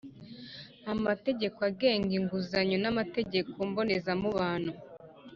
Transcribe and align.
amategeko 0.93 1.57
agenga 1.69 2.11
izungura 2.19 2.75
n’amategeko 2.83 3.55
mbonezamubano, 3.69 4.71